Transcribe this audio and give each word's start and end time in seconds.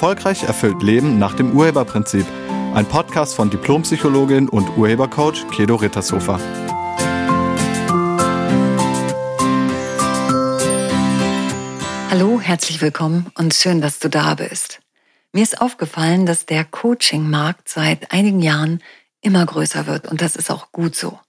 Erfolgreich 0.00 0.44
erfüllt 0.44 0.82
Leben 0.82 1.18
nach 1.18 1.34
dem 1.34 1.54
Urheberprinzip. 1.54 2.24
Ein 2.72 2.86
Podcast 2.86 3.34
von 3.34 3.50
Diplompsychologin 3.50 4.48
und 4.48 4.78
Urhebercoach 4.78 5.46
Kedo 5.50 5.74
Rittershofer. 5.74 6.40
Hallo, 12.08 12.40
herzlich 12.40 12.80
willkommen 12.80 13.26
und 13.36 13.52
schön, 13.52 13.82
dass 13.82 13.98
du 13.98 14.08
da 14.08 14.36
bist. 14.36 14.80
Mir 15.34 15.42
ist 15.42 15.60
aufgefallen, 15.60 16.24
dass 16.24 16.46
der 16.46 16.64
Coaching-Markt 16.64 17.68
seit 17.68 18.10
einigen 18.10 18.40
Jahren 18.40 18.82
immer 19.20 19.44
größer 19.44 19.86
wird 19.86 20.08
und 20.08 20.22
das 20.22 20.34
ist 20.34 20.50
auch 20.50 20.72
gut 20.72 20.96
so. 20.96 21.20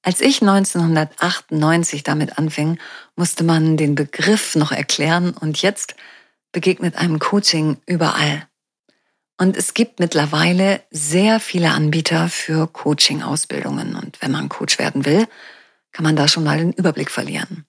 Als 0.00 0.22
ich 0.22 0.40
1998 0.40 2.02
damit 2.02 2.38
anfing, 2.38 2.78
musste 3.14 3.44
man 3.44 3.76
den 3.76 3.94
Begriff 3.94 4.54
noch 4.54 4.72
erklären 4.72 5.34
und 5.38 5.60
jetzt 5.60 5.96
begegnet 6.52 6.96
einem 6.96 7.18
Coaching 7.18 7.78
überall. 7.86 8.46
Und 9.38 9.56
es 9.56 9.72
gibt 9.72 10.00
mittlerweile 10.00 10.82
sehr 10.90 11.40
viele 11.40 11.70
Anbieter 11.70 12.28
für 12.28 12.66
Coaching-Ausbildungen. 12.66 13.94
Und 13.94 14.20
wenn 14.20 14.30
man 14.30 14.50
Coach 14.50 14.78
werden 14.78 15.06
will, 15.06 15.26
kann 15.92 16.04
man 16.04 16.14
da 16.14 16.28
schon 16.28 16.44
mal 16.44 16.58
den 16.58 16.72
Überblick 16.72 17.10
verlieren. 17.10 17.64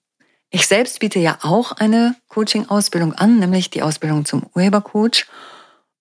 Ich 0.50 0.66
selbst 0.66 1.00
biete 1.00 1.18
ja 1.18 1.38
auch 1.40 1.72
eine 1.72 2.14
Coaching-Ausbildung 2.28 3.14
an, 3.14 3.38
nämlich 3.38 3.70
die 3.70 3.82
Ausbildung 3.82 4.26
zum 4.26 4.44
Urhebercoach. 4.54 5.24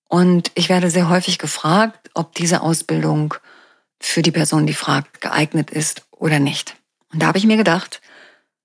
Und 0.10 0.52
ich 0.56 0.68
werde 0.68 0.90
sehr 0.90 1.08
häufig 1.08 1.38
gefragt, 1.38 2.10
ob 2.14 2.36
diese 2.36 2.62
Ausbildung 2.62 3.34
für 4.02 4.22
die 4.22 4.32
Person, 4.32 4.68
die 4.68 4.74
fragt, 4.74 5.22
geeignet 5.22 5.72
ist 5.72 6.06
oder 6.12 6.40
nicht. 6.40 6.76
Und 7.14 7.22
da 7.22 7.28
habe 7.28 7.38
ich 7.38 7.46
mir 7.46 7.56
gedacht, 7.56 8.02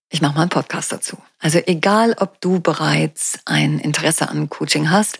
ich 0.08 0.20
mache 0.22 0.34
mal 0.34 0.42
einen 0.42 0.50
Podcast 0.50 0.92
dazu. 0.92 1.18
Also 1.38 1.58
egal, 1.66 2.14
ob 2.18 2.40
du 2.40 2.60
bereits 2.60 3.40
ein 3.44 3.78
Interesse 3.78 4.28
an 4.28 4.48
Coaching 4.48 4.90
hast 4.90 5.18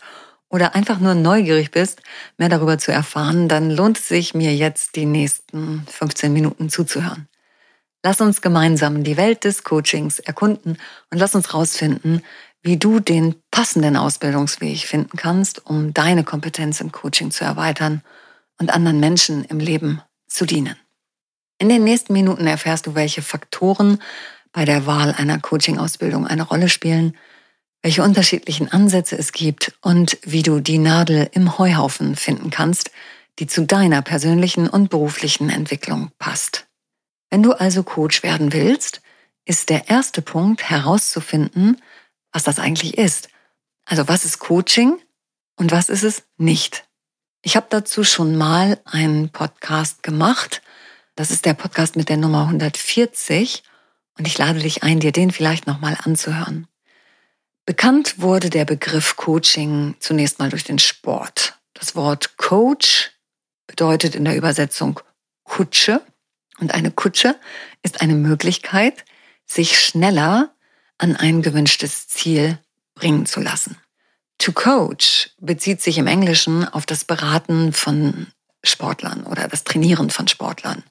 oder 0.49 0.75
einfach 0.75 1.01
nur 1.01 1.15
neugierig 1.15 1.71
bist, 1.71 2.03
mehr 2.39 2.49
darüber 2.49 2.79
zu 2.79 2.93
erfahren, 2.93 3.49
dann 3.49 3.71
lohnt 3.71 3.99
es 3.99 4.09
sich, 4.09 4.35
mir 4.35 4.55
jetzt 4.55 4.97
die 4.97 5.07
nächsten 5.07 5.85
15 5.89 6.33
Minuten 6.33 6.71
zuzuhören. 6.71 7.29
Lass 8.05 8.21
uns 8.21 8.41
gemeinsam 8.41 9.03
die 9.03 9.17
Welt 9.17 9.43
des 9.43 9.65
Coachings 9.65 10.21
erkunden 10.21 10.79
und 11.11 11.19
lass 11.19 11.35
uns 11.35 11.53
rausfinden, 11.53 12.23
wie 12.63 12.77
du 12.77 13.01
den 13.01 13.35
passenden 13.51 13.97
Ausbildungsweg 13.97 14.79
finden 14.79 15.17
kannst, 15.17 15.67
um 15.67 15.93
deine 15.93 16.23
Kompetenz 16.23 16.81
im 16.81 16.93
Coaching 16.93 17.31
zu 17.31 17.45
erweitern 17.45 18.03
und 18.59 18.73
anderen 18.73 19.01
Menschen 19.01 19.45
im 19.45 19.59
Leben 19.59 20.03
zu 20.29 20.47
dienen. 20.47 20.77
In 21.59 21.69
den 21.69 21.85
nächsten 21.85 22.13
Minuten 22.13 22.47
erfährst 22.47 22.87
du, 22.87 22.95
welche 22.95 23.23
Faktoren 23.23 23.99
bei 24.57 24.65
der 24.65 24.87
Wahl 24.87 25.13
einer 25.13 25.39
Coaching-Ausbildung 25.39 26.27
eine 26.27 26.43
Rolle 26.43 26.71
spielen, 26.71 27.15
welche 27.83 28.03
unterschiedlichen 28.03 28.73
Ansätze 28.73 29.19
es 29.19 29.33
gibt 29.33 29.75
und 29.83 30.17
wie 30.23 30.43
du 30.43 30.61
die 30.61 30.79
Nadel 30.79 31.29
im 31.33 31.59
Heuhaufen 31.59 32.17
finden 32.17 32.49
kannst, 32.49 32.91
die 33.39 33.47
zu 33.47 33.67
deiner 33.67 34.01
persönlichen 34.01 34.67
und 34.67 34.89
beruflichen 34.89 35.51
Entwicklung 35.51 36.11
passt. 36.19 36.67
Wenn 37.29 37.43
du 37.43 37.53
also 37.53 37.83
Coach 37.83 38.23
werden 38.23 38.55
willst, 38.55 39.03
ist 39.45 39.69
der 39.69 39.91
erste 39.91 40.23
Punkt 40.23 40.63
herauszufinden, 40.71 41.83
was 42.33 42.45
das 42.45 42.59
eigentlich 42.59 42.97
ist. 42.97 43.29
Also 43.85 44.09
was 44.09 44.25
ist 44.25 44.39
Coaching 44.39 44.97
und 45.57 45.71
was 45.71 45.91
ist 45.91 46.03
es 46.03 46.23
nicht? 46.39 46.87
Ich 47.43 47.57
habe 47.57 47.67
dazu 47.69 48.05
schon 48.05 48.37
mal 48.37 48.81
einen 48.87 49.29
Podcast 49.29 50.03
gemacht. 50.03 50.63
Das 51.15 51.31
ist 51.31 51.45
der 51.45 51.53
Podcast 51.53 51.95
mit 51.95 52.09
der 52.09 52.17
Nummer 52.17 52.45
140 52.45 53.63
und 54.19 54.27
ich 54.27 54.39
lade 54.39 54.61
dich 54.61 54.83
ein, 54.83 55.01
dir 55.01 55.13
den 55.13 55.31
vielleicht 55.31 55.67
nochmal 55.67 55.97
anzuhören. 56.03 56.67
Bekannt 57.67 58.21
wurde 58.21 58.49
der 58.49 58.65
Begriff 58.65 59.17
Coaching 59.17 59.97
zunächst 59.99 60.39
mal 60.39 60.51
durch 60.51 60.65
den 60.65 60.79
Sport. 60.79 61.59
Das 61.75 61.97
Wort 61.97 62.37
Coach 62.37 63.11
bedeutet 63.67 64.15
in 64.15 64.25
der 64.25 64.37
Übersetzung 64.37 65.01
Kutsche. 65.45 66.01
Und 66.59 66.73
eine 66.73 66.91
Kutsche 66.91 67.37
ist 67.83 68.01
eine 68.01 68.15
Möglichkeit, 68.15 69.05
sich 69.47 69.79
schneller 69.81 70.55
an 70.99 71.17
ein 71.17 71.43
gewünschtes 71.43 72.09
Ziel 72.09 72.59
bringen 72.95 73.27
zu 73.27 73.41
lassen. 73.41 73.77
To 74.39 74.53
coach 74.53 75.31
bezieht 75.39 75.83
sich 75.83 75.99
im 75.99 76.07
Englischen 76.07 76.67
auf 76.67 76.87
das 76.87 77.05
Beraten 77.05 77.73
von 77.73 78.29
Sportlern 78.65 79.25
oder 79.25 79.49
das 79.49 79.65
Trainieren 79.65 80.11
von 80.11 80.29
Sportlern 80.29 80.85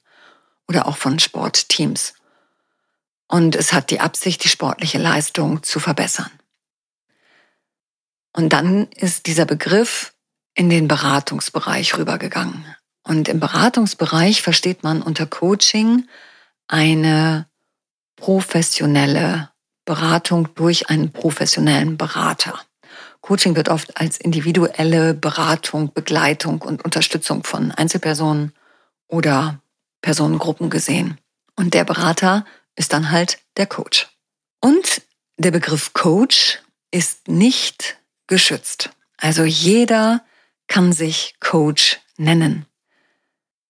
oder 0.68 0.86
auch 0.86 0.96
von 0.96 1.18
Sportteams 1.18 2.14
und 3.28 3.56
es 3.56 3.72
hat 3.72 3.90
die 3.90 4.00
Absicht, 4.00 4.44
die 4.44 4.48
sportliche 4.48 4.98
Leistung 4.98 5.62
zu 5.62 5.80
verbessern. 5.80 6.30
Und 8.32 8.52
dann 8.52 8.88
ist 8.92 9.26
dieser 9.26 9.46
Begriff 9.46 10.14
in 10.54 10.70
den 10.70 10.88
Beratungsbereich 10.88 11.96
rübergegangen. 11.96 12.64
Und 13.02 13.28
im 13.28 13.40
Beratungsbereich 13.40 14.42
versteht 14.42 14.82
man 14.82 15.02
unter 15.02 15.26
Coaching 15.26 16.06
eine 16.68 17.46
professionelle 18.16 19.50
Beratung 19.84 20.54
durch 20.54 20.90
einen 20.90 21.12
professionellen 21.12 21.96
Berater. 21.96 22.60
Coaching 23.20 23.56
wird 23.56 23.68
oft 23.68 23.96
als 23.98 24.18
individuelle 24.18 25.14
Beratung, 25.14 25.92
Begleitung 25.92 26.62
und 26.62 26.84
Unterstützung 26.84 27.44
von 27.44 27.72
Einzelpersonen 27.72 28.52
oder 29.08 29.60
Personengruppen 30.02 30.70
gesehen. 30.70 31.18
Und 31.56 31.74
der 31.74 31.84
Berater 31.84 32.44
ist 32.76 32.92
dann 32.92 33.10
halt 33.10 33.38
der 33.56 33.66
Coach. 33.66 34.08
Und 34.60 35.02
der 35.38 35.50
Begriff 35.50 35.92
Coach 35.92 36.60
ist 36.90 37.28
nicht 37.28 37.98
geschützt. 38.26 38.90
Also 39.16 39.44
jeder 39.44 40.24
kann 40.66 40.92
sich 40.92 41.34
Coach 41.40 42.00
nennen. 42.16 42.66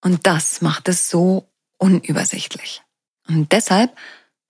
Und 0.01 0.27
das 0.27 0.61
macht 0.61 0.87
es 0.87 1.09
so 1.09 1.49
unübersichtlich. 1.77 2.81
Und 3.27 3.51
deshalb 3.51 3.95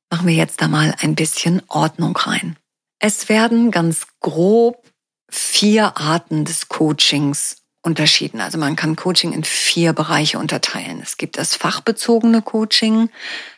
machen 0.09 0.28
wir 0.28 0.35
jetzt 0.35 0.62
da 0.62 0.68
mal 0.68 0.95
ein 1.00 1.16
bisschen 1.16 1.62
Ordnung 1.68 2.16
rein. 2.16 2.57
Es 3.00 3.29
werden 3.29 3.72
ganz 3.72 4.07
grob 4.19 4.84
vier 5.29 5.97
Arten 5.97 6.45
des 6.45 6.68
Coachings 6.68 7.63
unterschieden. 7.88 8.42
Also 8.42 8.58
man 8.58 8.75
kann 8.75 8.98
Coaching 8.98 9.31
in 9.31 9.44
vier 9.44 9.94
Bereiche 9.94 10.38
unterteilen. 10.38 11.00
Es 11.02 11.18
gibt 11.18 11.38
das 11.38 11.56
fachbezogene 11.56 12.42
Coaching, 12.42 13.09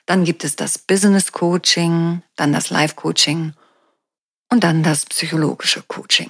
dann 0.05 0.23
gibt 0.23 0.43
es 0.43 0.55
das 0.55 0.77
Business 0.77 1.31
Coaching, 1.31 2.21
dann 2.35 2.53
das 2.53 2.69
Life 2.69 2.95
Coaching 2.95 3.53
und 4.49 4.63
dann 4.63 4.83
das 4.83 5.05
psychologische 5.07 5.81
Coaching. 5.81 6.29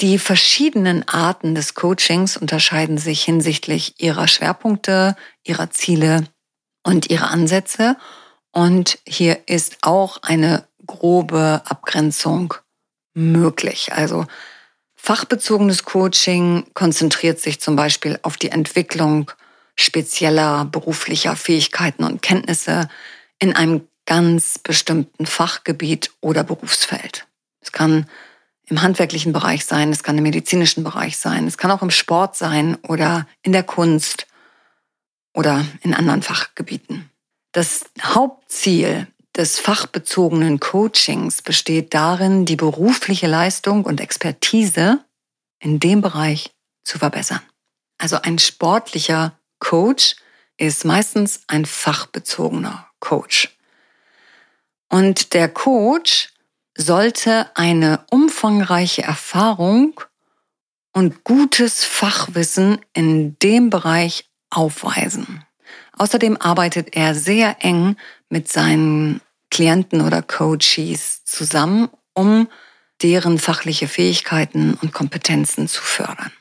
Die 0.00 0.18
verschiedenen 0.18 1.06
Arten 1.08 1.54
des 1.54 1.74
Coachings 1.74 2.36
unterscheiden 2.36 2.96
sich 2.96 3.22
hinsichtlich 3.22 3.94
ihrer 3.98 4.28
Schwerpunkte, 4.28 5.16
ihrer 5.44 5.70
Ziele 5.70 6.24
und 6.84 7.10
ihrer 7.10 7.30
Ansätze. 7.30 7.96
Und 8.52 8.98
hier 9.04 9.40
ist 9.46 9.78
auch 9.82 10.22
eine 10.22 10.64
grobe 10.86 11.62
Abgrenzung 11.66 12.54
möglich. 13.14 13.92
Also 13.92 14.26
Fachbezogenes 15.02 15.84
Coaching 15.84 16.66
konzentriert 16.74 17.40
sich 17.40 17.58
zum 17.58 17.74
Beispiel 17.74 18.18
auf 18.22 18.36
die 18.36 18.50
Entwicklung 18.50 19.30
spezieller 19.74 20.66
beruflicher 20.66 21.36
Fähigkeiten 21.36 22.04
und 22.04 22.20
Kenntnisse 22.20 22.88
in 23.38 23.56
einem 23.56 23.88
ganz 24.04 24.58
bestimmten 24.58 25.24
Fachgebiet 25.24 26.10
oder 26.20 26.44
Berufsfeld. 26.44 27.26
Es 27.62 27.72
kann 27.72 28.06
im 28.66 28.82
handwerklichen 28.82 29.32
Bereich 29.32 29.64
sein, 29.64 29.90
es 29.90 30.02
kann 30.02 30.18
im 30.18 30.22
medizinischen 30.22 30.84
Bereich 30.84 31.16
sein, 31.16 31.46
es 31.46 31.56
kann 31.56 31.70
auch 31.70 31.82
im 31.82 31.90
Sport 31.90 32.36
sein 32.36 32.76
oder 32.86 33.26
in 33.42 33.52
der 33.52 33.62
Kunst 33.62 34.26
oder 35.32 35.64
in 35.80 35.94
anderen 35.94 36.20
Fachgebieten. 36.20 37.10
Das 37.52 37.86
Hauptziel 38.02 39.06
des 39.40 39.58
fachbezogenen 39.58 40.60
Coachings 40.60 41.40
besteht 41.40 41.94
darin, 41.94 42.44
die 42.44 42.56
berufliche 42.56 43.26
Leistung 43.26 43.86
und 43.86 43.98
Expertise 43.98 45.02
in 45.58 45.80
dem 45.80 46.02
Bereich 46.02 46.50
zu 46.84 46.98
verbessern. 46.98 47.40
Also 47.96 48.20
ein 48.20 48.38
sportlicher 48.38 49.32
Coach 49.58 50.16
ist 50.58 50.84
meistens 50.84 51.40
ein 51.46 51.64
fachbezogener 51.64 52.86
Coach. 53.00 53.56
Und 54.90 55.32
der 55.32 55.48
Coach 55.48 56.28
sollte 56.76 57.50
eine 57.54 58.04
umfangreiche 58.10 59.04
Erfahrung 59.04 59.98
und 60.92 61.24
gutes 61.24 61.82
Fachwissen 61.82 62.78
in 62.92 63.38
dem 63.38 63.70
Bereich 63.70 64.28
aufweisen. 64.50 65.46
Außerdem 65.96 66.36
arbeitet 66.36 66.94
er 66.94 67.14
sehr 67.14 67.56
eng 67.60 67.96
mit 68.28 68.52
seinen 68.52 69.22
Klienten 69.50 70.00
oder 70.00 70.22
Coaches 70.22 71.24
zusammen, 71.24 71.88
um 72.14 72.48
deren 73.02 73.38
fachliche 73.38 73.88
Fähigkeiten 73.88 74.74
und 74.80 74.92
Kompetenzen 74.92 75.68
zu 75.68 75.82
fördern. 75.82 76.32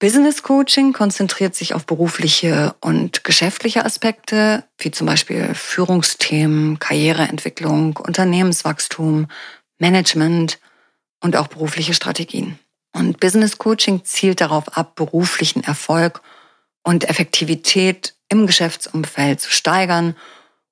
Business 0.00 0.42
Coaching 0.42 0.92
konzentriert 0.92 1.54
sich 1.54 1.72
auf 1.72 1.86
berufliche 1.86 2.74
und 2.80 3.24
geschäftliche 3.24 3.84
Aspekte, 3.84 4.64
wie 4.78 4.90
zum 4.90 5.06
Beispiel 5.06 5.54
Führungsthemen, 5.54 6.78
Karriereentwicklung, 6.78 7.96
Unternehmenswachstum, 7.96 9.28
Management 9.78 10.58
und 11.20 11.36
auch 11.36 11.46
berufliche 11.46 11.94
Strategien. 11.94 12.58
Und 12.92 13.18
Business 13.20 13.58
Coaching 13.58 14.04
zielt 14.04 14.40
darauf 14.40 14.76
ab, 14.76 14.94
beruflichen 14.94 15.64
Erfolg 15.64 16.22
und 16.82 17.08
Effektivität 17.08 18.14
im 18.28 18.46
Geschäftsumfeld 18.46 19.40
zu 19.40 19.50
steigern 19.50 20.16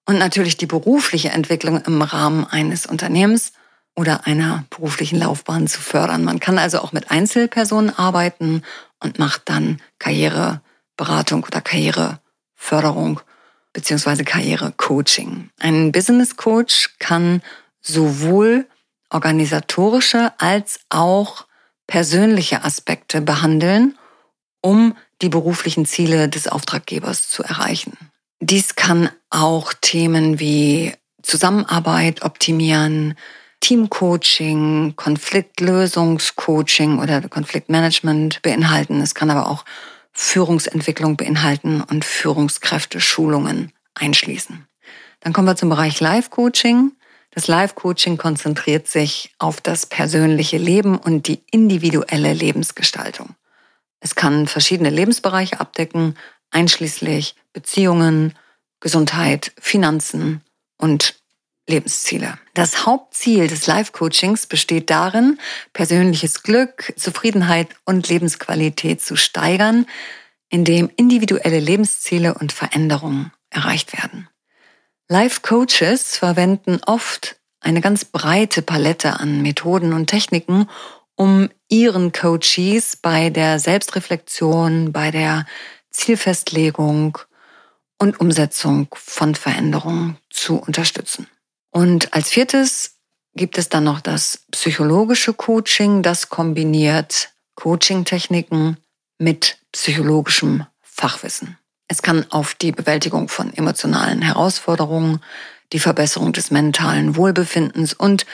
und 0.07 0.19
natürlich 0.19 0.57
die 0.57 0.67
berufliche 0.67 1.31
Entwicklung 1.31 1.81
im 1.83 2.03
Rahmen 2.03 2.47
eines 2.47 2.87
Unternehmens 2.87 3.53
oder 3.95 4.27
einer 4.27 4.65
beruflichen 4.71 5.19
Laufbahn 5.19 5.69
zu 5.69 5.81
fördern. 5.81 6.25
Man 6.25 6.41
kann 6.41 6.59
also 6.59 6.81
auch 6.81 6.93
mit 6.93 7.11
Einzelpersonen 7.11 7.97
arbeiten 7.97 8.63
und 9.01 9.19
macht 9.19 9.43
dann 9.47 9.81
Karriereberatung 9.99 11.45
oder 11.45 11.61
Karriereförderung 11.61 13.21
beziehungsweise 13.73 14.25
Karrierecoaching. 14.25 15.51
Ein 15.59 15.93
Business 15.93 16.37
Coach 16.37 16.91
kann 16.99 17.43
sowohl 17.81 18.67
organisatorische 19.11 20.33
als 20.39 20.81
auch 20.89 21.47
persönliche 21.87 22.65
Aspekte 22.65 23.21
behandeln, 23.21 23.99
um 24.61 24.97
die 25.21 25.29
beruflichen 25.29 25.87
Ziele 25.87 26.29
des 26.29 26.49
Auftraggebers 26.49 27.29
zu 27.29 27.43
erreichen. 27.43 27.97
Dies 28.45 28.75
kann 28.75 29.09
auch 29.31 29.73
Themen 29.73 30.41
wie 30.41 30.93
Zusammenarbeit 31.23 32.25
optimieren, 32.25 33.15
Teamcoaching, 33.61 34.95
Konfliktlösungscoaching 34.97 36.99
oder 36.99 37.21
Konfliktmanagement 37.29 38.43
beinhalten. 38.43 39.01
Es 39.01 39.15
kann 39.15 39.31
aber 39.31 39.49
auch 39.49 39.65
Führungsentwicklung 40.11 41.17
beinhalten 41.17 41.83
und 41.83 42.05
Führungskräfte-Schulungen 42.05 43.71
einschließen. 43.95 44.67
Dann 45.21 45.33
kommen 45.33 45.47
wir 45.47 45.55
zum 45.55 45.69
Bereich 45.69 46.01
Live-Coaching. 46.01 46.91
Das 47.31 47.47
Live-Coaching 47.47 48.19
konzentriert 48.19 48.89
sich 48.89 49.33
auf 49.39 49.61
das 49.61 49.87
persönliche 49.87 50.59
Leben 50.59 50.99
und 50.99 51.29
die 51.29 51.45
individuelle 51.53 52.33
Lebensgestaltung. 52.33 53.37
Es 54.01 54.17
kann 54.17 54.49
verschiedene 54.49 54.91
Lebensbereiche 54.91 55.61
abdecken, 55.61 56.17
einschließlich 56.51 57.37
Beziehungen, 57.53 58.35
Gesundheit, 58.81 59.53
Finanzen 59.59 60.43
und 60.79 61.15
Lebensziele. 61.69 62.39
Das 62.55 62.87
Hauptziel 62.87 63.47
des 63.47 63.67
Life-Coachings 63.67 64.47
besteht 64.47 64.91
darin, 64.91 65.39
persönliches 65.73 66.43
Glück, 66.43 66.93
Zufriedenheit 66.97 67.69
und 67.85 68.09
Lebensqualität 68.09 69.01
zu 69.01 69.17
steigern, 69.17 69.87
indem 70.49 70.91
individuelle 70.97 71.61
Lebensziele 71.61 72.35
und 72.35 72.53
Veränderungen 72.53 73.33
erreicht 73.51 73.93
werden. 73.93 74.29
Life-Coaches 75.09 76.17
verwenden 76.17 76.81
oft 76.85 77.37
eine 77.61 77.81
ganz 77.81 78.05
breite 78.05 78.63
Palette 78.63 79.21
an 79.21 79.41
Methoden 79.41 79.93
und 79.93 80.09
Techniken, 80.09 80.69
um 81.15 81.49
ihren 81.69 82.13
Coaches 82.13 82.97
bei 82.97 83.31
der 83.31 83.61
Selbstreflexion, 83.61 84.93
bei 84.93 85.11
der 85.11 85.47
Zielfestlegung 85.91 87.19
und 88.03 88.19
Umsetzung 88.19 88.89
von 88.95 89.37
Veränderungen 89.37 90.17
zu 90.29 90.57
unterstützen. 90.57 91.29
Und 91.71 92.13
als 92.13 92.31
viertes 92.31 92.97
gibt 93.37 93.59
es 93.59 93.69
dann 93.69 93.85
noch 93.85 94.01
das 94.01 94.41
psychologische 94.51 95.33
Coaching, 95.33 96.03
das 96.03 96.29
kombiniert 96.29 97.31
Coaching-Techniken 97.55 98.77
mit 99.19 99.57
psychologischem 99.71 100.67
Fachwissen. 100.81 101.59
Es 101.87 102.03
kann 102.03 102.27
auf 102.31 102.55
die 102.55 102.73
Bewältigung 102.73 103.29
von 103.29 103.55
emotionalen 103.55 104.21
Herausforderungen, 104.21 105.23
die 105.73 105.79
Verbesserung 105.79 106.33
des 106.33 106.51
mentalen 106.51 107.15
Wohlbefindens 107.15 107.95
und 107.95 108.27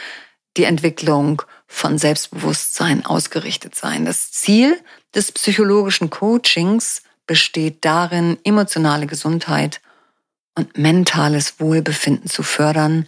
die 0.57 0.65
Entwicklung 0.65 1.43
von 1.67 1.99
Selbstbewusstsein 1.99 3.05
ausgerichtet 3.05 3.75
sein. 3.75 4.07
Das 4.07 4.33
Ziel 4.33 4.81
des 5.15 5.31
psychologischen 5.31 6.09
Coachings 6.09 7.03
besteht 7.29 7.85
darin, 7.85 8.39
emotionale 8.43 9.07
Gesundheit 9.07 9.81
und 10.57 10.77
mentales 10.77 11.61
Wohlbefinden 11.61 12.29
zu 12.29 12.43
fördern, 12.43 13.07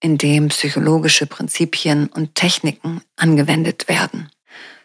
indem 0.00 0.48
psychologische 0.48 1.26
Prinzipien 1.26 2.08
und 2.08 2.34
Techniken 2.34 3.00
angewendet 3.16 3.88
werden. 3.88 4.28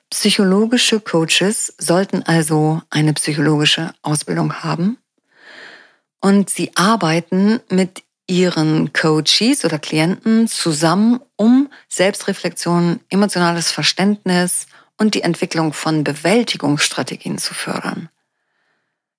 Psychologische 0.09 1.01
Coaches 1.01 1.73
sollten 1.77 2.23
also 2.23 2.81
eine 2.89 3.11
psychologische 3.13 3.93
Ausbildung 4.01 4.63
haben 4.63 4.97
und 6.21 6.49
sie 6.49 6.71
arbeiten 6.75 7.59
mit 7.69 8.03
ihren 8.27 8.93
Coaches 8.93 9.65
oder 9.65 9.79
Klienten 9.79 10.47
zusammen, 10.47 11.19
um 11.35 11.69
Selbstreflexion, 11.89 12.99
emotionales 13.09 13.71
Verständnis 13.71 14.67
und 14.97 15.15
die 15.15 15.21
Entwicklung 15.21 15.73
von 15.73 16.03
Bewältigungsstrategien 16.03 17.37
zu 17.37 17.53
fördern. 17.53 18.09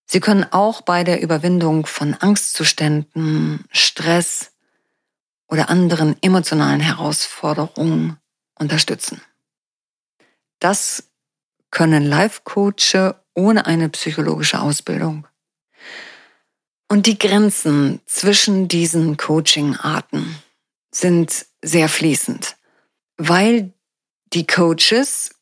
Sie 0.07 0.21
können 0.21 0.47
auch 0.53 0.83
bei 0.83 1.03
der 1.05 1.21
Überwindung 1.21 1.85
von 1.85 2.15
Angstzuständen, 2.15 3.65
Stress 3.73 4.53
oder 5.49 5.69
anderen 5.69 6.17
emotionalen 6.23 6.81
Herausforderungen 6.81 8.17
unterstützen. 8.55 9.21
Das 10.61 11.11
können 11.71 12.05
Life-Coache 12.05 13.17
ohne 13.35 13.67
eine 13.67 13.89
psychologische 13.89 14.61
Ausbildung. 14.61 15.27
Und 16.89 17.07
die 17.07 17.19
Grenzen 17.19 18.01
zwischen 18.07 18.69
diesen 18.69 19.17
Coaching-Arten 19.17 20.37
sind 20.93 21.47
sehr 21.63 21.89
fließend, 21.89 22.57
weil 23.17 23.73
die 24.33 24.47
Coaches 24.47 25.35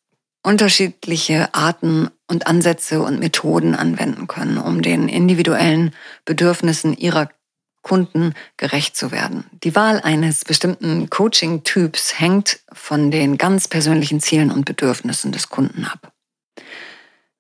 unterschiedliche 0.43 1.55
Arten 1.55 2.11
und 2.27 2.47
Ansätze 2.47 3.03
und 3.03 3.21
Methoden 3.21 3.75
anwenden 3.75 4.27
können, 4.27 4.59
um 4.59 4.83
den 4.83 5.09
individuellen 5.09 5.95
Bedürfnissen 6.25 6.97
ihrer 6.97 7.29
Kunden 7.83 8.35
gerecht 8.57 8.97
zu 8.97 9.13
werden. 9.13 9.45
Die 9.63 9.77
Wahl 9.77 10.01
eines 10.01 10.45
bestimmten 10.45 11.11
Coaching-Typs 11.11 12.19
hängt 12.19 12.61
von 12.73 13.11
den 13.11 13.37
ganz 13.37 13.69
persönlichen 13.69 14.21
Zielen 14.21 14.51
und 14.51 14.65
Bedürfnissen 14.65 15.33
des 15.33 15.51
Kunden 15.51 15.85
ab. 15.85 16.13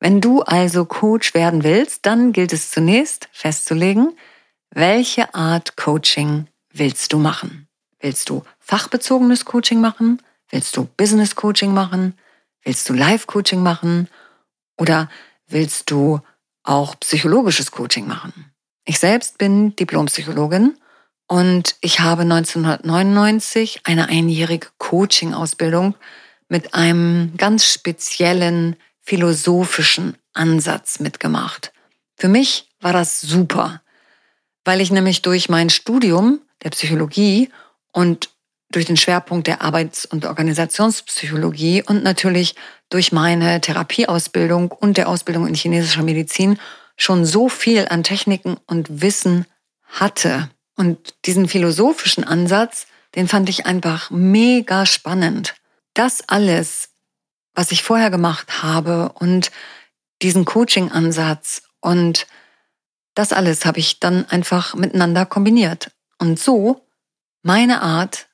Wenn 0.00 0.20
du 0.20 0.42
also 0.42 0.84
Coach 0.84 1.32
werden 1.32 1.64
willst, 1.64 2.04
dann 2.04 2.32
gilt 2.32 2.52
es 2.52 2.70
zunächst 2.70 3.28
festzulegen, 3.32 4.14
welche 4.70 5.34
Art 5.34 5.76
Coaching 5.76 6.46
willst 6.70 7.12
du 7.14 7.18
machen. 7.18 7.68
Willst 8.00 8.28
du 8.28 8.42
fachbezogenes 8.58 9.46
Coaching 9.46 9.80
machen? 9.80 10.20
Willst 10.50 10.76
du 10.76 10.84
Business 10.84 11.36
Coaching 11.36 11.72
machen? 11.72 12.18
Willst 12.64 12.86
du 12.88 12.92
Live-Coaching 12.92 13.62
machen 13.62 14.08
oder 14.78 15.08
willst 15.46 15.90
du 15.90 16.20
auch 16.62 16.98
psychologisches 17.00 17.70
Coaching 17.70 18.06
machen? 18.06 18.52
Ich 18.84 18.98
selbst 18.98 19.38
bin 19.38 19.74
Diplompsychologin 19.76 20.76
und 21.26 21.76
ich 21.80 22.00
habe 22.00 22.22
1999 22.22 23.80
eine 23.84 24.08
einjährige 24.08 24.68
Coaching-Ausbildung 24.78 25.94
mit 26.48 26.74
einem 26.74 27.32
ganz 27.36 27.66
speziellen 27.66 28.76
philosophischen 29.00 30.16
Ansatz 30.32 31.00
mitgemacht. 31.00 31.72
Für 32.16 32.28
mich 32.28 32.68
war 32.80 32.92
das 32.92 33.20
super, 33.20 33.82
weil 34.64 34.80
ich 34.80 34.90
nämlich 34.90 35.22
durch 35.22 35.48
mein 35.48 35.70
Studium 35.70 36.40
der 36.62 36.70
Psychologie 36.70 37.50
und 37.92 38.30
durch 38.74 38.86
den 38.86 38.96
Schwerpunkt 38.96 39.46
der 39.46 39.62
Arbeits- 39.62 40.04
und 40.04 40.26
Organisationspsychologie 40.26 41.82
und 41.82 42.02
natürlich 42.02 42.54
durch 42.90 43.12
meine 43.12 43.60
Therapieausbildung 43.60 44.72
und 44.72 44.96
der 44.96 45.08
Ausbildung 45.08 45.46
in 45.46 45.54
chinesischer 45.54 46.02
Medizin 46.02 46.58
schon 46.96 47.24
so 47.24 47.48
viel 47.48 47.86
an 47.88 48.02
Techniken 48.02 48.56
und 48.66 49.00
Wissen 49.02 49.46
hatte. 49.86 50.50
Und 50.76 51.14
diesen 51.24 51.48
philosophischen 51.48 52.24
Ansatz, 52.24 52.86
den 53.14 53.28
fand 53.28 53.48
ich 53.48 53.66
einfach 53.66 54.10
mega 54.10 54.86
spannend. 54.86 55.54
Das 55.94 56.28
alles, 56.28 56.90
was 57.54 57.70
ich 57.70 57.82
vorher 57.82 58.10
gemacht 58.10 58.62
habe 58.62 59.12
und 59.14 59.52
diesen 60.22 60.44
Coaching-Ansatz 60.44 61.62
und 61.80 62.26
das 63.14 63.32
alles 63.32 63.64
habe 63.64 63.78
ich 63.78 64.00
dann 64.00 64.28
einfach 64.28 64.74
miteinander 64.74 65.26
kombiniert. 65.26 65.92
Und 66.18 66.40
so 66.40 66.84
meine 67.42 67.82
Art 67.82 68.26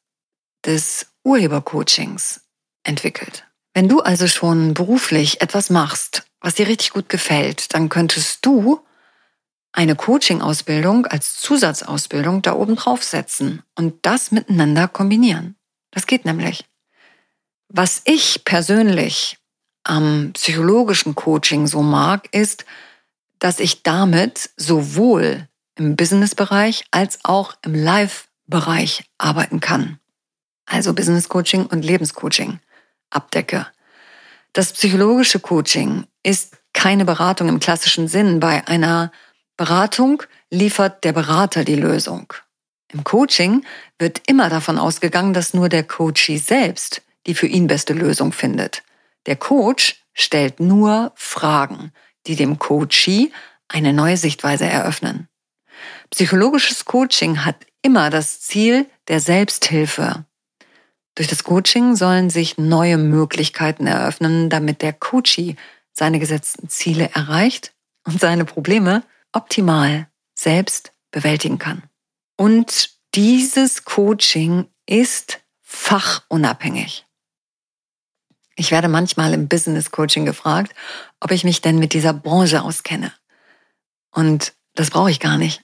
des 0.65 1.07
Urhebercoachings 1.25 2.43
entwickelt. 2.83 3.47
Wenn 3.75 3.89
du 3.89 4.01
also 4.01 4.27
schon 4.27 4.75
beruflich 4.75 5.41
etwas 5.41 5.71
machst, 5.71 6.25
was 6.41 6.55
dir 6.55 6.67
richtig 6.67 6.91
gut 6.91 7.09
gefällt, 7.09 7.75
dann 7.75 7.89
könntest 7.89 8.45
du 8.45 8.81
eine 9.73 9.95
Coaching-Ausbildung 9.95 11.07
als 11.07 11.37
Zusatzausbildung 11.37 12.43
da 12.43 12.55
oben 12.55 12.77
drauf 12.77 13.05
setzen 13.05 13.63
und 13.77 13.95
das 14.03 14.33
miteinander 14.33 14.89
kombinieren. 14.89 15.57
Das 15.93 16.07
geht 16.07 16.25
nämlich. 16.25 16.65
Was 17.69 18.03
ich 18.05 18.45
persönlich 18.45 19.39
am 19.85 20.33
psychologischen 20.33 21.15
Coaching 21.15 21.69
so 21.69 21.83
mag, 21.83 22.29
ist, 22.35 22.65
dass 23.39 23.61
ich 23.61 23.85
damit 23.85 24.51
sowohl 24.57 25.49
im 25.77 25.95
Business-Bereich 25.95 26.85
als 26.91 27.21
auch 27.25 27.55
im 27.63 27.75
Live-Bereich 27.75 29.05
arbeiten 29.19 29.61
kann 29.61 30.01
also 30.71 30.95
Business 30.95 31.29
Coaching 31.29 31.67
und 31.67 31.85
Lebenscoaching 31.85 32.61
abdecke. 33.11 33.67
Das 34.53 34.73
psychologische 34.73 35.41
Coaching 35.41 36.07
ist 36.23 36.57
keine 36.73 37.05
Beratung 37.05 37.49
im 37.49 37.61
klassischen 37.61 38.09
Sinn. 38.09 38.41
Bei 38.41 38.67
einer 38.67 39.13
Beratung 39.57 40.23
liefert 40.51 41.05
der 41.05 41.13
Berater 41.13 41.65
die 41.65 41.77
Lösung. 41.77 42.33
Im 42.93 43.05
Coaching 43.05 43.65
wird 43.99 44.23
immer 44.27 44.49
davon 44.49 44.79
ausgegangen, 44.79 45.35
dass 45.35 45.55
nur 45.55 45.69
der 45.69 45.85
Coachee 45.85 46.39
selbst 46.39 47.03
die 47.27 47.35
für 47.35 47.47
ihn 47.47 47.67
beste 47.67 47.93
Lösung 47.93 48.33
findet. 48.33 48.83
Der 49.27 49.37
Coach 49.37 50.03
stellt 50.15 50.61
nur 50.61 51.13
Fragen, 51.15 51.93
die 52.27 52.37
dem 52.37 52.59
Coachee 52.59 53.31
eine 53.69 53.93
neue 53.93 54.17
Sichtweise 54.17 54.65
eröffnen. 54.65 55.29
Psychologisches 56.11 56.85
Coaching 56.87 57.45
hat 57.45 57.57
immer 57.83 58.11
das 58.11 58.41
Ziel 58.41 58.87
der 59.09 59.21
Selbsthilfe. 59.21 60.25
Durch 61.21 61.29
das 61.29 61.45
Coaching 61.45 61.97
sollen 61.97 62.31
sich 62.31 62.57
neue 62.57 62.97
Möglichkeiten 62.97 63.87
eröffnen, 63.87 64.49
damit 64.49 64.81
der 64.81 64.95
Coachee 64.95 65.55
seine 65.93 66.19
gesetzten 66.19 66.71
Ziele 66.71 67.11
erreicht 67.13 67.75
und 68.07 68.19
seine 68.19 68.47
Probleme 68.47 69.03
optimal 69.31 70.09
selbst 70.35 70.95
bewältigen 71.11 71.59
kann. 71.59 71.83
Und 72.39 72.97
dieses 73.15 73.85
Coaching 73.85 74.69
ist 74.87 75.43
fachunabhängig. 75.61 77.05
Ich 78.57 78.71
werde 78.71 78.89
manchmal 78.89 79.35
im 79.35 79.47
Business 79.47 79.91
Coaching 79.91 80.25
gefragt, 80.25 80.75
ob 81.21 81.33
ich 81.33 81.45
mich 81.45 81.61
denn 81.61 81.79
mit 81.79 81.93
dieser 81.93 82.15
Branche 82.15 82.63
auskenne. 82.63 83.13
Und 84.11 84.55
das 84.75 84.89
brauche 84.89 85.11
ich 85.11 85.21
gar 85.21 85.37
nicht, 85.37 85.61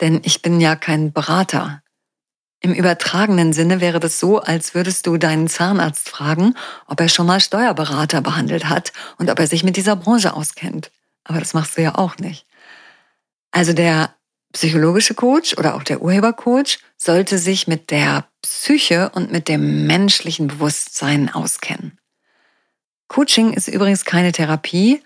denn 0.00 0.22
ich 0.24 0.40
bin 0.40 0.62
ja 0.62 0.76
kein 0.76 1.12
Berater. 1.12 1.82
Im 2.60 2.74
übertragenen 2.74 3.52
Sinne 3.52 3.80
wäre 3.80 4.00
das 4.00 4.18
so, 4.18 4.40
als 4.40 4.74
würdest 4.74 5.06
du 5.06 5.16
deinen 5.16 5.48
Zahnarzt 5.48 6.08
fragen, 6.08 6.54
ob 6.86 7.00
er 7.00 7.08
schon 7.08 7.26
mal 7.26 7.40
Steuerberater 7.40 8.20
behandelt 8.20 8.68
hat 8.68 8.92
und 9.16 9.30
ob 9.30 9.38
er 9.38 9.46
sich 9.46 9.62
mit 9.62 9.76
dieser 9.76 9.94
Branche 9.94 10.34
auskennt. 10.34 10.90
Aber 11.24 11.38
das 11.38 11.54
machst 11.54 11.76
du 11.76 11.82
ja 11.82 11.94
auch 11.94 12.16
nicht. 12.18 12.46
Also 13.52 13.72
der 13.72 14.14
psychologische 14.52 15.14
Coach 15.14 15.56
oder 15.56 15.76
auch 15.76 15.84
der 15.84 16.02
Urhebercoach 16.02 16.78
sollte 16.96 17.38
sich 17.38 17.68
mit 17.68 17.90
der 17.90 18.26
Psyche 18.42 19.10
und 19.14 19.30
mit 19.30 19.46
dem 19.48 19.86
menschlichen 19.86 20.48
Bewusstsein 20.48 21.32
auskennen. 21.32 21.98
Coaching 23.08 23.52
ist 23.52 23.68
übrigens 23.68 24.04
keine 24.04 24.32
Therapie 24.32 25.02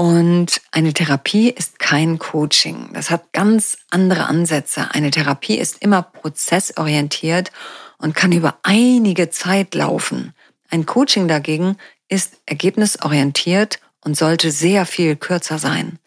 und 0.00 0.62
eine 0.70 0.94
Therapie 0.94 1.50
ist 1.50 1.78
kein 1.78 2.18
Coaching. 2.18 2.88
Das 2.94 3.10
hat 3.10 3.34
ganz 3.34 3.76
andere 3.90 4.28
Ansätze. 4.28 4.88
Eine 4.92 5.10
Therapie 5.10 5.58
ist 5.58 5.82
immer 5.82 6.00
prozessorientiert 6.00 7.52
und 7.98 8.14
kann 8.14 8.32
über 8.32 8.56
einige 8.62 9.28
Zeit 9.28 9.74
laufen. 9.74 10.32
Ein 10.70 10.86
Coaching 10.86 11.28
dagegen 11.28 11.76
ist 12.08 12.38
ergebnisorientiert 12.46 13.78
und 14.02 14.16
sollte 14.16 14.52
sehr 14.52 14.86
viel 14.86 15.16
kürzer 15.16 15.58
sein. 15.58 15.98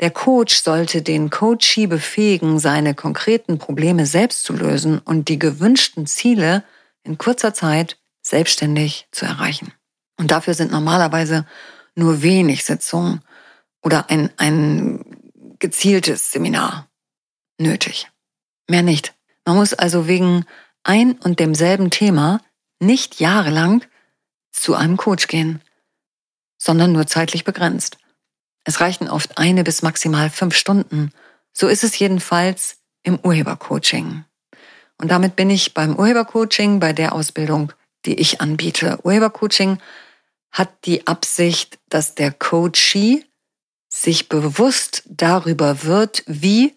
Der 0.00 0.10
Coach 0.10 0.56
sollte 0.56 1.00
den 1.00 1.30
Coachee 1.30 1.86
befähigen, 1.86 2.58
seine 2.58 2.92
konkreten 2.92 3.58
Probleme 3.58 4.04
selbst 4.04 4.42
zu 4.42 4.52
lösen 4.52 4.98
und 4.98 5.28
die 5.28 5.38
gewünschten 5.38 6.06
Ziele 6.06 6.64
in 7.04 7.18
kurzer 7.18 7.54
Zeit 7.54 7.98
selbstständig 8.20 9.06
zu 9.12 9.26
erreichen. 9.26 9.72
Und 10.18 10.32
dafür 10.32 10.54
sind 10.54 10.72
normalerweise 10.72 11.46
nur 11.94 12.22
wenig 12.22 12.64
Sitzungen 12.64 13.22
oder 13.82 14.10
ein, 14.10 14.30
ein 14.36 15.04
gezieltes 15.58 16.32
Seminar 16.32 16.88
nötig. 17.58 18.10
Mehr 18.68 18.82
nicht. 18.82 19.14
Man 19.44 19.56
muss 19.56 19.74
also 19.74 20.06
wegen 20.06 20.44
ein 20.84 21.12
und 21.12 21.40
demselben 21.40 21.90
Thema 21.90 22.40
nicht 22.80 23.20
jahrelang 23.20 23.84
zu 24.50 24.74
einem 24.74 24.96
Coach 24.96 25.28
gehen, 25.28 25.60
sondern 26.58 26.92
nur 26.92 27.06
zeitlich 27.06 27.44
begrenzt. 27.44 27.98
Es 28.64 28.80
reichen 28.80 29.08
oft 29.08 29.38
eine 29.38 29.64
bis 29.64 29.82
maximal 29.82 30.30
fünf 30.30 30.54
Stunden. 30.54 31.12
So 31.52 31.68
ist 31.68 31.84
es 31.84 31.98
jedenfalls 31.98 32.78
im 33.02 33.18
Urhebercoaching. 33.18 34.24
Und 34.98 35.10
damit 35.10 35.34
bin 35.34 35.50
ich 35.50 35.74
beim 35.74 35.96
Urhebercoaching, 35.96 36.78
bei 36.78 36.92
der 36.92 37.12
Ausbildung, 37.12 37.72
die 38.04 38.14
ich 38.14 38.40
anbiete. 38.40 39.00
Urhebercoaching 39.02 39.78
hat 40.52 40.84
die 40.84 41.06
Absicht, 41.06 41.78
dass 41.88 42.14
der 42.14 42.30
Coachee 42.30 43.24
sich 43.88 44.28
bewusst 44.28 45.02
darüber 45.06 45.82
wird, 45.82 46.22
wie 46.26 46.76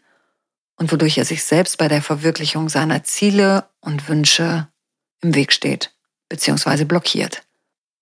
und 0.77 0.91
wodurch 0.91 1.17
er 1.17 1.25
sich 1.25 1.43
selbst 1.43 1.77
bei 1.77 1.87
der 1.87 2.01
Verwirklichung 2.01 2.69
seiner 2.69 3.03
Ziele 3.03 3.69
und 3.79 4.09
Wünsche 4.09 4.67
im 5.21 5.35
Weg 5.35 5.53
steht 5.53 5.93
bzw. 6.29 6.85
blockiert. 6.85 7.43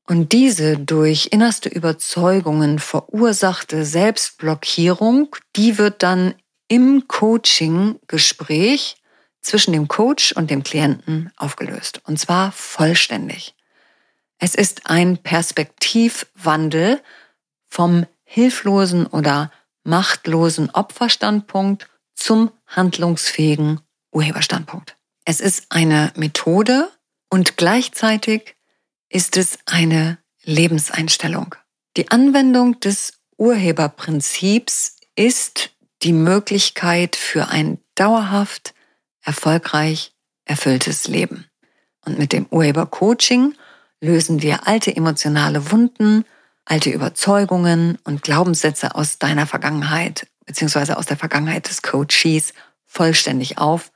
Und 0.06 0.34
diese 0.34 0.78
durch 0.78 1.30
innerste 1.32 1.70
Überzeugungen 1.70 2.80
verursachte 2.80 3.86
Selbstblockierung, 3.86 5.36
die 5.56 5.78
wird 5.78 6.04
dann 6.04 6.34
im 6.68 7.08
Coaching-Gespräch 7.08 8.98
zwischen 9.42 9.74
dem 9.74 9.88
Coach 9.88 10.34
und 10.34 10.50
dem 10.50 10.64
Klienten 10.64 11.32
aufgelöst. 11.38 12.02
Und 12.06 12.20
zwar 12.20 12.52
vollständig. 12.52 13.56
Es 14.44 14.56
ist 14.56 14.88
ein 14.88 15.20
Perspektivwandel 15.20 17.02
vom 17.70 18.06
hilflosen 18.26 19.08
oder 19.08 19.54
machtlosen 19.86 20.70
Opferstandpunkt 20.70 21.90
zum 22.14 22.52
handlungsfähigen 22.68 23.80
Urheberstandpunkt. 24.12 24.98
Es 25.24 25.40
ist 25.40 25.68
eine 25.70 26.12
Methode 26.18 26.92
und 27.30 27.56
gleichzeitig 27.56 28.58
ist 29.08 29.38
es 29.38 29.60
eine 29.66 30.18
Lebenseinstellung. 30.44 31.56
Die 31.96 32.12
Anwendung 32.12 32.82
des 32.82 33.14
Urheberprinzips 33.38 34.98
ist 35.16 35.70
die 36.02 36.12
Möglichkeit 36.12 37.16
für 37.16 37.48
ein 37.48 37.80
dauerhaft, 37.96 38.74
erfolgreich, 39.22 40.12
erfülltes 40.44 41.08
Leben. 41.08 41.46
Und 42.04 42.20
mit 42.20 42.34
dem 42.34 42.46
Urhebercoaching 42.48 43.56
lösen 44.04 44.42
wir 44.42 44.68
alte 44.68 44.96
emotionale 44.96 45.72
Wunden, 45.72 46.26
alte 46.66 46.90
Überzeugungen 46.90 47.98
und 48.04 48.22
Glaubenssätze 48.22 48.96
aus 48.96 49.18
deiner 49.18 49.48
Vergangenheit 49.48 50.28
beziehungsweise 50.46 50.98
aus 50.98 51.06
der 51.06 51.18
Vergangenheit 51.18 51.70
des 51.70 51.82
Coaches 51.82 52.54
vollständig 52.86 53.58
auf, 53.58 53.92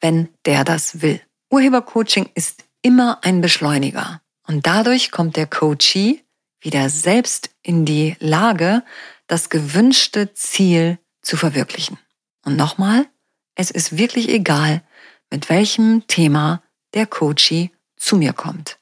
wenn 0.00 0.28
der 0.46 0.64
das 0.64 1.02
will. 1.02 1.20
Urhebercoaching 1.50 2.30
ist 2.34 2.64
immer 2.80 3.18
ein 3.22 3.40
Beschleuniger 3.40 4.20
und 4.46 4.66
dadurch 4.66 5.10
kommt 5.10 5.36
der 5.36 5.46
Coachee 5.46 6.24
wieder 6.60 6.88
selbst 6.88 7.50
in 7.62 7.84
die 7.84 8.16
Lage, 8.20 8.82
das 9.26 9.50
gewünschte 9.50 10.32
Ziel 10.34 10.98
zu 11.20 11.36
verwirklichen. 11.36 11.98
Und 12.44 12.56
nochmal, 12.56 13.06
es 13.54 13.70
ist 13.70 13.98
wirklich 13.98 14.28
egal, 14.28 14.82
mit 15.30 15.48
welchem 15.48 16.06
Thema 16.06 16.62
der 16.94 17.06
Coachee 17.06 17.70
zu 17.96 18.16
mir 18.16 18.32
kommt. 18.32 18.78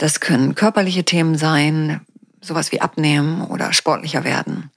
Das 0.00 0.18
können 0.18 0.54
körperliche 0.54 1.04
Themen 1.04 1.36
sein, 1.36 2.00
sowas 2.40 2.72
wie 2.72 2.80
Abnehmen 2.80 3.42
oder 3.42 3.74
sportlicher 3.74 4.24
werden 4.24 4.70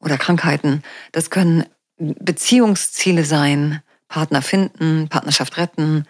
oder 0.00 0.18
Krankheiten. 0.18 0.82
Das 1.12 1.30
können 1.30 1.64
Beziehungsziele 1.96 3.24
sein, 3.24 3.80
Partner 4.08 4.42
finden, 4.42 5.08
Partnerschaft 5.08 5.56
retten, 5.56 6.04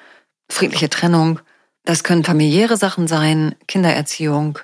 friedliche 0.51 0.91
Trennung. 0.91 1.39
Das 1.85 2.03
können 2.03 2.25
familiäre 2.25 2.77
Sachen 2.77 3.07
sein, 3.07 3.55
Kindererziehung, 3.69 4.59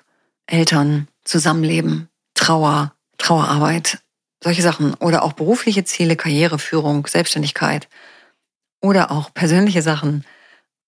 Eltern, 0.46 1.06
Zusammenleben, 1.22 2.08
Trauer, 2.34 2.96
Trauerarbeit, 3.18 4.00
solche 4.42 4.62
Sachen. 4.62 4.94
Oder 4.94 5.22
auch 5.22 5.34
berufliche 5.34 5.84
Ziele, 5.84 6.16
Karriereführung, 6.16 7.06
Selbstständigkeit. 7.06 7.88
Oder 8.80 9.12
auch 9.12 9.32
persönliche 9.32 9.80
Sachen, 9.80 10.24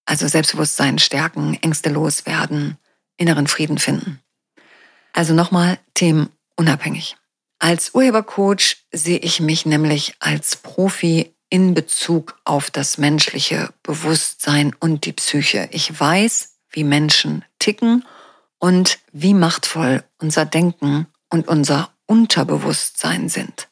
also 0.04 0.26
Selbstbewusstsein 0.26 0.98
stärken, 0.98 1.56
Ängste 1.62 1.90
loswerden, 1.90 2.76
inneren 3.16 3.46
Frieden 3.46 3.78
finden. 3.78 4.20
Also 5.12 5.34
nochmal 5.34 5.78
Themen 5.94 6.30
unabhängig. 6.56 7.16
Als 7.58 7.94
Urhebercoach 7.94 8.76
sehe 8.92 9.18
ich 9.18 9.40
mich 9.40 9.64
nämlich 9.64 10.16
als 10.18 10.56
Profi 10.56 11.34
in 11.48 11.74
Bezug 11.74 12.38
auf 12.44 12.70
das 12.70 12.98
menschliche 12.98 13.72
Bewusstsein 13.82 14.74
und 14.80 15.04
die 15.04 15.12
Psyche. 15.12 15.68
Ich 15.70 15.98
weiß, 15.98 16.56
wie 16.70 16.84
Menschen 16.84 17.44
ticken 17.58 18.04
und 18.58 18.98
wie 19.12 19.34
machtvoll 19.34 20.02
unser 20.18 20.44
Denken 20.44 21.06
und 21.30 21.48
unser 21.48 21.92
Unterbewusstsein 22.06 23.28
sind. 23.28 23.68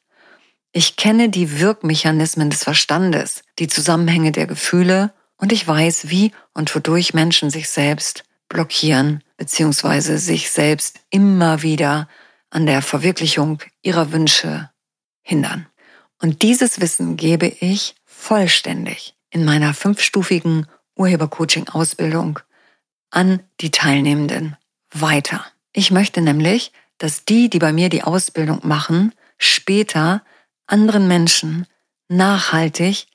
Ich 0.73 0.97
kenne 0.97 1.29
die 1.29 1.61
Wirkmechanismen 1.61 2.51
des 2.51 2.65
Verstandes, 2.65 3.43
die 3.59 3.69
Zusammenhänge 3.69 4.33
der 4.33 4.47
Gefühle 4.47 5.13
und 5.37 5.53
ich 5.53 5.67
weiß, 5.67 6.09
wie 6.09 6.33
und 6.55 6.75
wodurch 6.75 7.15
Menschen 7.15 7.51
sich 7.51 7.69
selbst 7.69 8.25
blockieren 8.49 9.23
bzw. 9.43 10.19
sich 10.19 10.51
selbst 10.51 11.01
immer 11.11 11.63
wieder 11.63 12.09
an 12.51 12.67
der 12.67 12.81
Verwirklichung 12.81 13.61
ihrer 13.83 14.13
Wünsche 14.13 14.71
hindern. 15.23 15.67
Und 16.21 16.43
dieses 16.43 16.81
Wissen 16.81 17.17
gebe 17.17 17.47
ich 17.47 17.97
vollständig 18.05 19.17
in 19.31 19.45
meiner 19.45 19.75
fünfstufigen 19.75 20.67
Urhebercoaching-Ausbildung 20.97 22.39
an 23.11 23.43
die 23.61 23.73
Teilnehmenden 23.73 24.57
weiter. 24.93 25.45
Ich 25.73 25.91
möchte 25.91 26.21
nämlich, 26.21 26.73
dass 26.99 27.25
die, 27.25 27.51
die 27.51 27.59
bei 27.59 27.73
mir 27.73 27.89
die 27.89 28.05
Ausbildung 28.05 28.61
machen, 28.63 29.13
später 29.39 30.23
anderen 30.67 31.09
Menschen 31.09 31.67
nachhaltig, 32.09 33.07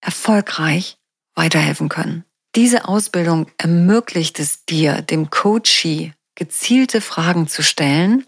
erfolgreich 0.00 0.98
weiterhelfen 1.34 1.88
können. 1.88 2.24
Diese 2.56 2.88
Ausbildung 2.88 3.50
ermöglicht 3.58 4.40
es 4.40 4.64
dir, 4.64 5.02
dem 5.02 5.28
Coachee 5.28 6.14
gezielte 6.36 7.02
Fragen 7.02 7.48
zu 7.48 7.62
stellen 7.62 8.26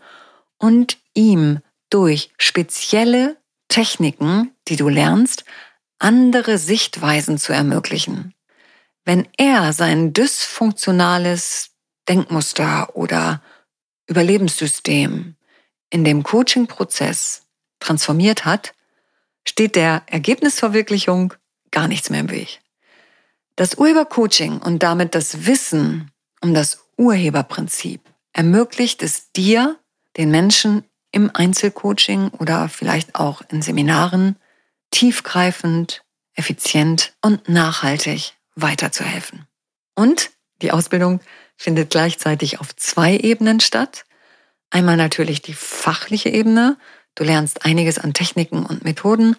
und 0.58 0.98
ihm 1.14 1.60
durch 1.88 2.30
spezielle 2.36 3.38
Techniken, 3.68 4.52
die 4.68 4.76
du 4.76 4.90
lernst, 4.90 5.46
andere 5.98 6.58
Sichtweisen 6.58 7.38
zu 7.38 7.54
ermöglichen. 7.54 8.34
Wenn 9.06 9.26
er 9.38 9.72
sein 9.72 10.12
dysfunktionales 10.12 11.70
Denkmuster 12.06 12.94
oder 12.94 13.42
Überlebenssystem 14.08 15.36
in 15.88 16.04
dem 16.04 16.22
Coaching-Prozess 16.22 17.46
transformiert 17.80 18.44
hat, 18.44 18.74
steht 19.46 19.74
der 19.74 20.02
Ergebnisverwirklichung 20.04 21.32
gar 21.70 21.88
nichts 21.88 22.10
mehr 22.10 22.20
im 22.20 22.30
Weg. 22.30 22.60
Das 23.58 23.76
Urhebercoaching 23.76 24.58
und 24.58 24.84
damit 24.84 25.16
das 25.16 25.46
Wissen 25.46 26.12
um 26.40 26.54
das 26.54 26.84
Urheberprinzip 26.96 28.00
ermöglicht 28.32 29.02
es 29.02 29.32
dir, 29.32 29.76
den 30.16 30.30
Menschen 30.30 30.84
im 31.10 31.32
Einzelcoaching 31.34 32.28
oder 32.38 32.68
vielleicht 32.68 33.16
auch 33.16 33.42
in 33.48 33.60
Seminaren 33.60 34.36
tiefgreifend, 34.92 36.04
effizient 36.34 37.16
und 37.20 37.48
nachhaltig 37.48 38.34
weiterzuhelfen. 38.54 39.48
Und 39.96 40.30
die 40.62 40.70
Ausbildung 40.70 41.18
findet 41.56 41.90
gleichzeitig 41.90 42.60
auf 42.60 42.76
zwei 42.76 43.16
Ebenen 43.16 43.58
statt. 43.58 44.04
Einmal 44.70 44.96
natürlich 44.96 45.42
die 45.42 45.54
fachliche 45.54 46.28
Ebene. 46.28 46.76
Du 47.16 47.24
lernst 47.24 47.64
einiges 47.64 47.98
an 47.98 48.14
Techniken 48.14 48.64
und 48.64 48.84
Methoden. 48.84 49.34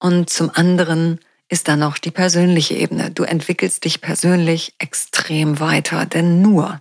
Und 0.00 0.28
zum 0.28 0.50
anderen 0.52 1.20
ist 1.50 1.66
da 1.66 1.76
noch 1.76 1.98
die 1.98 2.12
persönliche 2.12 2.74
Ebene. 2.74 3.10
Du 3.10 3.24
entwickelst 3.24 3.84
dich 3.84 4.00
persönlich 4.00 4.74
extrem 4.78 5.58
weiter, 5.58 6.06
denn 6.06 6.40
nur 6.40 6.80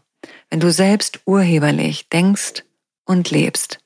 wenn 0.50 0.60
du 0.60 0.72
selbst 0.72 1.20
urheberlich 1.26 2.08
denkst 2.10 2.64
und 3.04 3.32
lebst, 3.32 3.80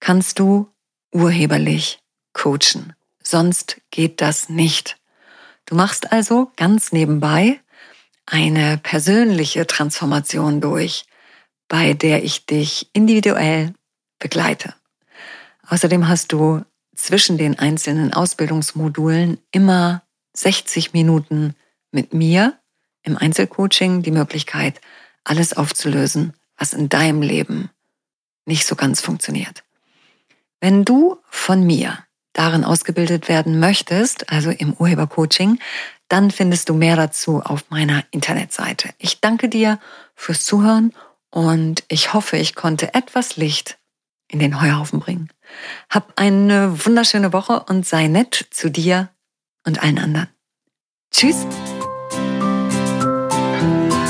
kannst 0.00 0.38
du 0.38 0.68
urheberlich 1.12 2.00
coachen. 2.32 2.94
Sonst 3.22 3.80
geht 3.90 4.20
das 4.20 4.48
nicht. 4.48 4.98
Du 5.66 5.76
machst 5.76 6.12
also 6.12 6.50
ganz 6.56 6.90
nebenbei 6.90 7.60
eine 8.26 8.78
persönliche 8.78 9.66
Transformation 9.66 10.60
durch, 10.60 11.04
bei 11.68 11.94
der 11.94 12.24
ich 12.24 12.46
dich 12.46 12.90
individuell 12.92 13.72
begleite. 14.18 14.74
Außerdem 15.68 16.08
hast 16.08 16.32
du 16.32 16.64
zwischen 16.94 17.38
den 17.38 17.58
einzelnen 17.58 18.12
Ausbildungsmodulen 18.12 19.38
immer 19.50 20.02
60 20.34 20.92
Minuten 20.92 21.54
mit 21.90 22.14
mir 22.14 22.58
im 23.02 23.16
Einzelcoaching 23.16 24.02
die 24.02 24.10
Möglichkeit, 24.10 24.80
alles 25.24 25.56
aufzulösen, 25.56 26.34
was 26.56 26.72
in 26.72 26.88
deinem 26.88 27.22
Leben 27.22 27.70
nicht 28.46 28.66
so 28.66 28.76
ganz 28.76 29.00
funktioniert. 29.00 29.64
Wenn 30.60 30.84
du 30.84 31.18
von 31.28 31.64
mir 31.64 31.98
darin 32.32 32.64
ausgebildet 32.64 33.28
werden 33.28 33.58
möchtest, 33.58 34.30
also 34.30 34.50
im 34.50 34.72
Urhebercoaching, 34.74 35.58
dann 36.08 36.30
findest 36.30 36.68
du 36.68 36.74
mehr 36.74 36.96
dazu 36.96 37.40
auf 37.40 37.70
meiner 37.70 38.04
Internetseite. 38.10 38.90
Ich 38.98 39.20
danke 39.20 39.48
dir 39.48 39.78
fürs 40.14 40.44
Zuhören 40.44 40.92
und 41.30 41.84
ich 41.88 42.12
hoffe, 42.12 42.36
ich 42.36 42.54
konnte 42.54 42.94
etwas 42.94 43.36
Licht 43.36 43.78
in 44.28 44.38
den 44.38 44.60
Heuhaufen 44.60 45.00
bringen. 45.00 45.30
Hab 45.90 46.12
eine 46.16 46.84
wunderschöne 46.84 47.32
Woche 47.32 47.64
und 47.68 47.86
sei 47.86 48.08
nett 48.08 48.46
zu 48.50 48.70
dir 48.70 49.10
und 49.66 49.82
allen 49.82 49.98
anderen. 49.98 50.28
Tschüss. 51.12 51.46